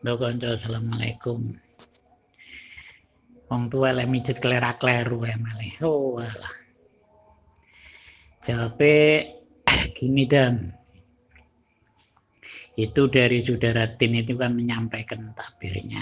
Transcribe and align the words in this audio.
Kanca 0.00 0.56
assalamualaikum. 0.56 1.60
Wong 3.52 3.62
tua 3.68 3.92
lek 3.92 4.08
mijet 4.08 4.40
klera-kleru 4.40 5.28
ae 5.28 5.36
malih. 5.36 5.76
Oh 5.84 6.16
alah. 6.16 6.56
Jawabe 8.40 8.96
gini 10.00 10.24
dan 10.24 10.72
itu 12.80 13.12
dari 13.12 13.44
saudara 13.44 13.92
Tin 14.00 14.16
itu 14.16 14.40
kan 14.40 14.56
menyampaikan 14.56 15.36
tabirnya 15.36 16.00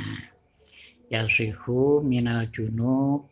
yasihu 1.11 1.99
minal 1.99 2.47
junub 2.55 3.27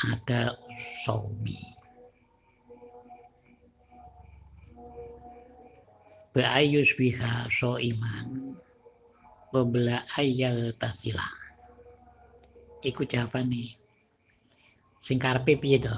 ada 0.00 0.56
saumi 1.04 1.60
Ba'ayus 6.32 6.96
biha 6.96 7.44
so 7.52 7.76
iman. 7.76 8.56
Wabla 9.52 10.08
ayal 10.16 10.72
tasila. 10.80 11.28
Ikut 12.80 13.12
jawaban 13.12 13.52
nih. 13.52 13.76
Singkar 14.96 15.44
pipi 15.44 15.76
itu 15.76 15.92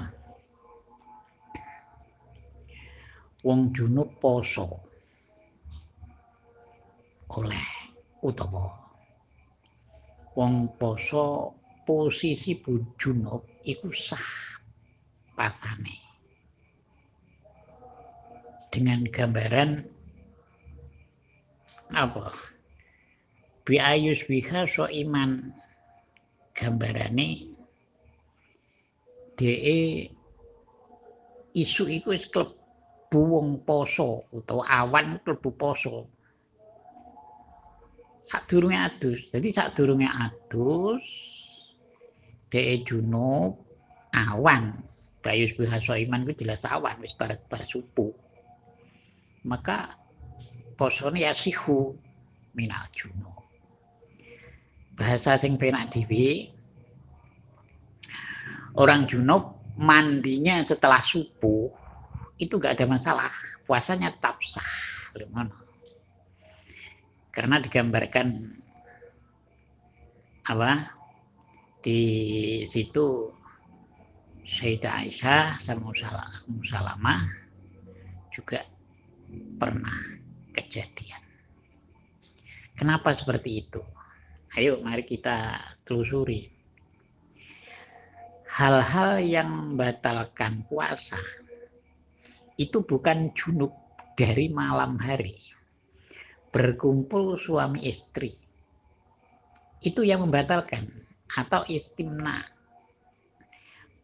Wong 3.47 3.71
junub 3.71 4.19
poso. 4.19 4.67
Oleh 7.31 7.95
utawa 8.19 8.75
Wong 10.35 10.75
poso 10.75 11.55
posisi 11.87 12.59
bu 12.59 12.75
junub 12.99 13.63
iku 13.63 13.87
sah 13.93 14.59
pasane. 15.31 15.95
Dengan 18.67 19.07
gambaran 19.07 19.94
apa? 21.95 22.35
Biayus 23.63 24.27
biha 24.27 24.67
so 24.67 24.85
iman. 24.85 25.55
Gambarane 26.55 27.51
de 29.35 29.51
isu 31.51 31.83
iku 31.91 32.15
wis 32.15 32.31
klebu 32.31 33.19
wong 33.19 33.67
poso 33.67 34.27
utawa 34.31 34.63
awan 34.67 35.19
klebu 35.23 35.51
poso. 35.55 36.07
Sadurunge 38.23 38.79
adus. 38.79 39.19
Jadi 39.31 39.51
sadurunge 39.51 40.07
adus 40.07 41.03
de 42.47 42.79
junub 42.87 43.59
awan. 44.15 44.79
Bayus 45.19 45.51
biha 45.57 45.81
so 45.81 45.97
iman 45.97 46.23
itu 46.23 46.45
jelas 46.45 46.63
awan 46.63 47.01
wis 47.03 47.17
barat 47.17 47.43
barat 47.51 47.67
subuh. 47.67 48.13
Maka 49.43 50.04
posone 50.75 51.23
ya 51.23 51.31
sihu 51.31 51.95
minal 52.55 52.87
juno. 52.91 53.31
Bahasa 54.95 55.35
sing 55.35 55.59
penak 55.59 55.91
dhewe 55.91 56.51
orang 58.79 59.07
junub 59.07 59.59
mandinya 59.75 60.59
setelah 60.63 61.03
subuh 61.03 61.67
itu 62.39 62.59
gak 62.59 62.79
ada 62.79 62.87
masalah, 62.87 63.31
puasanya 63.63 64.11
tetap 64.11 64.39
sah. 64.43 64.71
Karena 67.31 67.59
digambarkan 67.59 68.27
apa 70.47 70.91
di 71.83 71.99
situ 72.67 73.31
Sayyidah 74.45 75.01
Aisyah 75.01 75.57
sama 75.57 75.89
Musalamah 76.51 77.21
juga 78.29 78.61
pernah 79.57 80.24
kejadian. 80.55 81.19
Kenapa 82.75 83.11
seperti 83.11 83.67
itu? 83.67 83.83
Ayo 84.55 84.79
mari 84.79 85.03
kita 85.03 85.59
telusuri. 85.83 86.47
Hal-hal 88.55 89.19
yang 89.19 89.51
membatalkan 89.51 90.63
puasa 90.63 91.19
itu 92.55 92.87
bukan 92.87 93.35
junub 93.35 93.75
dari 94.15 94.47
malam 94.47 94.95
hari. 94.95 95.35
Berkumpul 96.55 97.35
suami 97.35 97.83
istri. 97.83 98.31
Itu 99.83 100.07
yang 100.07 100.23
membatalkan 100.23 100.87
atau 101.35 101.67
istimna 101.67 102.47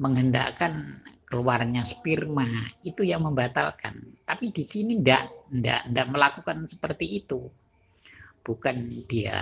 menghendakkan 0.01 0.99
keluarnya 1.31 1.87
sperma 1.87 2.43
itu 2.83 3.07
yang 3.07 3.23
membatalkan. 3.23 4.19
Tapi 4.27 4.51
di 4.51 4.67
sini 4.67 4.99
tidak 4.99 5.47
tidak 5.47 5.81
tidak 5.87 6.07
melakukan 6.11 6.57
seperti 6.67 7.23
itu. 7.23 7.47
Bukan 8.43 9.07
dia 9.07 9.39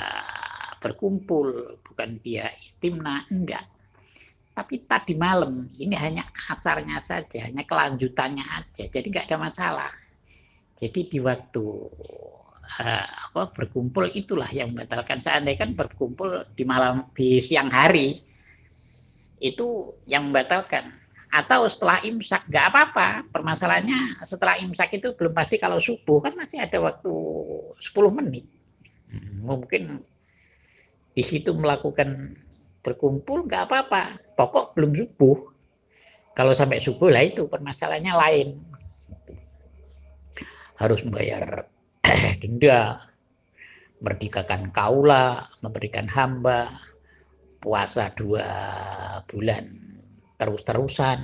berkumpul, 0.77 1.81
bukan 1.81 2.21
dia 2.21 2.53
istimna, 2.53 3.25
enggak. 3.33 3.65
Tapi 4.53 4.85
tadi 4.85 5.17
malam 5.17 5.65
ini 5.81 5.97
hanya 5.97 6.29
asarnya 6.53 7.01
saja, 7.01 7.49
hanya 7.49 7.65
kelanjutannya 7.65 8.45
aja. 8.45 8.85
Jadi 8.85 9.09
enggak 9.09 9.25
ada 9.25 9.41
masalah. 9.41 9.91
Jadi 10.77 11.09
di 11.09 11.19
waktu 11.19 11.65
uh, 12.79 13.07
apa 13.33 13.49
berkumpul 13.49 14.13
itulah 14.13 14.47
yang 14.53 14.77
membatalkan. 14.77 15.17
Seandainya 15.25 15.65
kan 15.65 15.73
berkumpul 15.73 16.45
di 16.53 16.63
malam 16.69 17.09
di 17.17 17.41
siang 17.41 17.73
hari 17.73 18.21
itu 19.41 19.95
yang 20.05 20.29
membatalkan 20.29 20.99
atau 21.29 21.69
setelah 21.69 22.01
imsak 22.01 22.49
nggak 22.49 22.65
apa-apa. 22.73 23.07
Permasalahannya 23.29 24.17
setelah 24.25 24.57
imsak 24.57 24.97
itu 24.97 25.13
belum 25.13 25.33
pasti 25.33 25.61
kalau 25.61 25.77
subuh 25.77 26.25
kan 26.25 26.33
masih 26.33 26.61
ada 26.61 26.81
waktu 26.81 27.13
10 27.77 28.17
menit. 28.17 28.45
Hmm, 29.09 29.45
mungkin 29.45 30.01
di 31.13 31.23
situ 31.25 31.53
melakukan 31.53 32.33
berkumpul 32.81 33.45
nggak 33.45 33.69
apa-apa. 33.69 34.17
Pokok 34.33 34.73
belum 34.73 34.91
subuh. 34.97 35.37
Kalau 36.33 36.53
sampai 36.55 36.81
subuh 36.81 37.13
lah 37.13 37.25
itu 37.25 37.45
permasalahannya 37.45 38.13
lain. 38.13 38.49
Harus 40.81 41.05
membayar 41.05 41.67
denda 42.41 43.03
merdekakan 43.99 44.71
kaula 44.71 45.51
memberikan 45.59 46.07
hamba 46.07 46.71
puasa 47.59 48.07
dua 48.15 48.47
bulan 49.27 49.88
terus-terusan. 50.39 51.19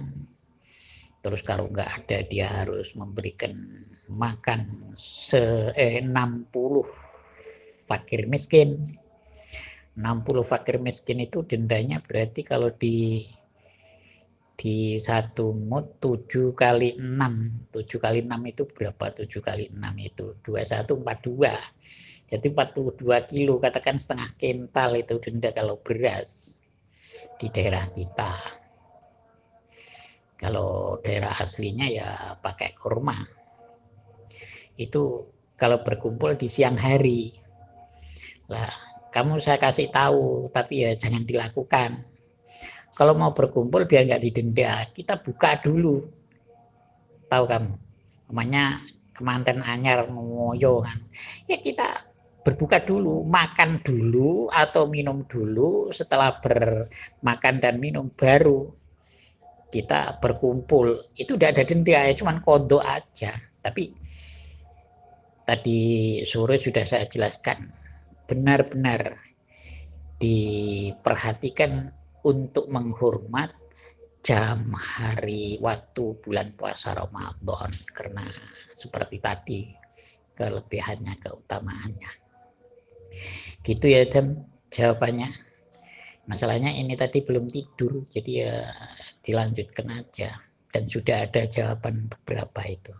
Terus 1.23 1.41
kalau 1.41 1.71
nggak 1.71 2.05
ada 2.05 2.17
dia 2.27 2.51
harus 2.51 2.93
memberikan 2.93 3.55
makan 4.11 4.93
se 4.93 5.71
eh, 5.73 6.03
60 6.03 6.51
fakir 7.87 8.27
miskin. 8.27 8.77
60 9.95 10.43
fakir 10.43 10.77
miskin 10.83 11.23
itu 11.23 11.47
dendanya 11.47 12.03
berarti 12.03 12.43
kalau 12.43 12.67
di 12.75 13.23
di 14.55 14.99
satu 14.99 15.51
mut 15.51 15.99
7 15.99 16.55
kali 16.55 16.95
6 16.99 17.71
7 17.71 17.99
kali 17.99 18.19
6 18.23 18.51
itu 18.51 18.63
berapa? 18.71 19.05
7 19.11 19.27
kali 19.43 19.67
6 19.71 19.79
itu 19.99 20.25
2142 20.43 22.31
jadi 22.31 22.47
42 22.51 23.31
kilo 23.31 23.59
katakan 23.59 23.99
setengah 23.99 24.31
kental 24.39 24.95
itu 24.95 25.19
denda 25.19 25.51
kalau 25.51 25.79
beras 25.83 26.59
di 27.35 27.51
daerah 27.51 27.83
kita 27.91 28.64
kalau 30.35 30.99
daerah 30.99 31.31
aslinya 31.31 31.87
ya 31.87 32.35
pakai 32.43 32.75
kurma. 32.75 33.15
Itu 34.75 35.31
kalau 35.55 35.79
berkumpul 35.81 36.35
di 36.35 36.51
siang 36.51 36.75
hari. 36.75 37.31
Lah, 38.51 38.69
kamu 39.15 39.39
saya 39.39 39.55
kasih 39.55 39.87
tahu, 39.89 40.51
tapi 40.51 40.83
ya 40.83 40.91
jangan 40.99 41.23
dilakukan. 41.23 42.03
Kalau 42.95 43.15
mau 43.15 43.31
berkumpul 43.31 43.87
biar 43.87 44.07
nggak 44.07 44.23
didenda, 44.23 44.87
kita 44.91 45.19
buka 45.19 45.59
dulu. 45.63 46.03
Tahu 47.31 47.43
kamu? 47.47 47.73
Namanya 48.31 48.83
kemanten 49.15 49.63
anyar 49.63 50.11
ngoyo 50.11 50.83
kan. 50.83 50.99
Ya 51.47 51.57
kita 51.63 52.03
berbuka 52.43 52.83
dulu, 52.83 53.25
makan 53.25 53.81
dulu 53.81 54.51
atau 54.51 54.85
minum 54.85 55.25
dulu, 55.25 55.89
setelah 55.89 56.37
bermakan 56.43 57.55
dan 57.57 57.81
minum 57.81 58.11
baru 58.13 58.84
kita 59.69 60.17
berkumpul. 60.21 61.11
Itu 61.17 61.35
tidak 61.35 61.57
ada 61.57 61.63
denda 61.67 61.99
ya 62.09 62.13
cuman 62.15 62.41
kodok 62.41 62.83
aja. 62.83 63.35
Tapi 63.61 63.93
tadi 65.45 65.79
sore 66.25 66.57
sudah 66.57 66.85
saya 66.85 67.05
jelaskan 67.05 67.69
benar-benar 68.25 69.19
diperhatikan 70.17 71.91
untuk 72.25 72.71
menghormat 72.71 73.53
jam 74.25 74.73
hari 74.73 75.61
waktu 75.61 76.17
bulan 76.21 76.57
puasa 76.57 76.97
Ramadan. 76.97 77.69
Karena 77.93 78.25
seperti 78.73 79.17
tadi 79.21 79.59
kelebihannya 80.33 81.13
keutamaannya. 81.21 82.11
Gitu 83.61 83.85
ya 83.87 84.03
dan 84.09 84.43
jawabannya 84.73 85.54
masalahnya 86.25 86.73
ini 86.73 86.93
tadi 86.97 87.21
belum 87.21 87.49
tidur 87.49 88.05
jadi 88.09 88.31
ya 88.31 88.55
dilanjutkan 89.25 89.87
aja. 89.89 90.29
Dan 90.69 90.91
sudah 90.91 91.23
ada 91.23 91.47
jawaban 91.47 92.11
beberapa 92.11 92.59
itu. 92.67 92.91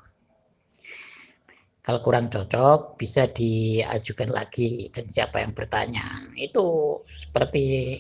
Kalau 1.83 1.99
kurang 1.99 2.31
cocok 2.31 2.95
bisa 2.95 3.27
diajukan 3.27 4.31
lagi. 4.31 4.87
Dan 4.89 5.11
siapa 5.11 5.43
yang 5.43 5.51
bertanya 5.51 6.23
itu 6.39 6.97
seperti 7.13 7.99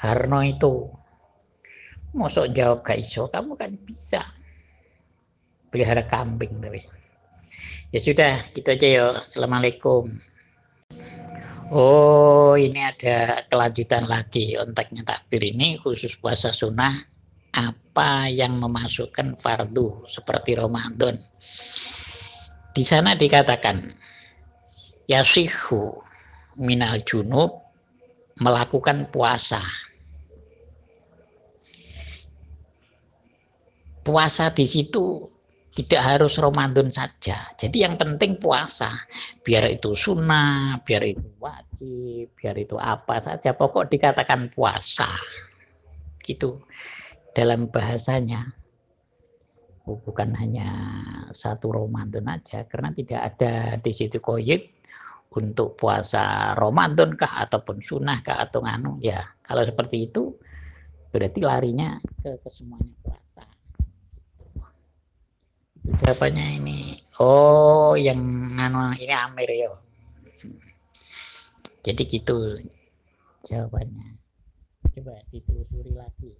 Harno 0.00 0.40
itu. 0.40 0.88
Masuk 2.16 2.50
jawab 2.56 2.82
gak 2.82 2.98
iso 2.98 3.28
kamu 3.30 3.54
kan 3.54 3.76
bisa 3.84 4.24
pelihara 5.70 6.08
kambing 6.08 6.58
tapi. 6.58 6.82
Ya 7.94 8.00
sudah 8.00 8.42
gitu 8.50 8.74
aja 8.74 8.88
yo 8.88 9.06
assalamualaikum 9.22 10.10
oh 11.70 12.58
ini 12.58 12.82
ada 12.82 13.46
kelanjutan 13.46 14.04
lagi 14.10 14.58
onteknya 14.58 15.06
takbir 15.06 15.40
ini 15.46 15.78
khusus 15.78 16.18
puasa 16.18 16.50
sunnah 16.50 16.92
apa 17.54 18.30
yang 18.30 18.58
memasukkan 18.58 19.38
fardu 19.38 20.06
seperti 20.06 20.58
Ramadan 20.58 21.18
di 22.70 22.82
sana 22.86 23.18
dikatakan 23.18 23.90
yasihu 25.10 25.98
minal 26.58 27.02
junub 27.02 27.70
melakukan 28.40 29.10
puasa. 29.12 29.60
Puasa 34.00 34.50
di 34.50 34.64
situ 34.64 35.28
tidak 35.80 36.02
harus 36.04 36.36
Ramadan 36.36 36.92
saja. 36.92 37.36
Jadi 37.56 37.84
yang 37.84 37.96
penting 37.96 38.36
puasa. 38.36 38.92
Biar 39.40 39.64
itu 39.72 39.96
sunnah, 39.96 40.80
biar 40.84 41.02
itu 41.08 41.26
wajib, 41.40 42.36
biar 42.36 42.56
itu 42.60 42.76
apa 42.76 43.16
saja. 43.24 43.56
Pokok 43.56 43.88
dikatakan 43.88 44.52
puasa. 44.52 45.08
Itu 46.24 46.60
dalam 47.32 47.72
bahasanya 47.72 48.60
bukan 49.90 50.36
hanya 50.38 50.68
satu 51.34 51.74
Ramadan 51.74 52.30
aja 52.30 52.62
karena 52.70 52.94
tidak 52.94 53.20
ada 53.34 53.74
di 53.82 53.90
situ 53.90 54.22
koyek 54.22 54.78
untuk 55.34 55.74
puasa 55.74 56.54
Ramadan 56.54 57.18
kah 57.18 57.46
ataupun 57.46 57.82
sunnah 57.82 58.22
kah 58.22 58.38
atau 58.38 58.62
nganu 58.62 59.02
ya 59.02 59.22
kalau 59.42 59.66
seperti 59.66 60.10
itu 60.10 60.38
berarti 61.10 61.40
larinya 61.42 61.98
ke, 62.22 62.38
ke 62.38 62.48
semuanya 62.50 62.94
jawabannya 65.84 66.46
ini? 66.62 66.78
Oh 67.20 67.96
yang 67.96 68.20
nganu 68.56 68.96
ini 68.96 69.14
Amir 69.14 69.50
ya 69.52 69.70
jadi 71.80 72.02
gitu 72.04 72.60
jawabannya. 73.48 74.20
Coba 74.92 75.16
ditelusuri 75.32 75.96
lagi 75.96 76.36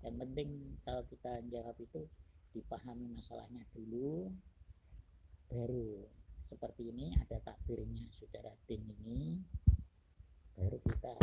yang 0.00 0.16
penting 0.16 0.80
kalau 0.84 1.04
kita 1.12 1.32
jawab 1.52 1.76
itu 1.76 2.00
dipahami 2.56 3.06
masalahnya 3.14 3.62
dulu 3.76 4.32
baru 5.52 6.08
seperti 6.48 6.90
ini 6.90 7.12
ada 7.20 7.38
takbirnya 7.44 8.08
saudara 8.16 8.50
tim 8.64 8.80
ini 9.04 9.38
baru 10.56 10.80
kita 10.82 11.14